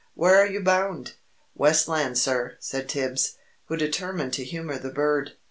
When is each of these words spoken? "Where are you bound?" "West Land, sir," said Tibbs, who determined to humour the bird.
"Where 0.15 0.37
are 0.41 0.47
you 0.47 0.61
bound?" 0.61 1.13
"West 1.53 1.87
Land, 1.87 2.17
sir," 2.17 2.55
said 2.59 2.89
Tibbs, 2.89 3.37
who 3.65 3.77
determined 3.77 4.33
to 4.33 4.43
humour 4.43 4.79
the 4.79 4.89
bird. 4.89 5.33